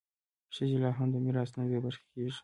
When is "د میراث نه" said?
1.11-1.63